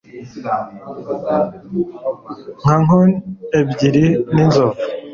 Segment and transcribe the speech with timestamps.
[2.61, 3.15] Nka nkoni
[3.59, 4.79] ebyiri zinzovu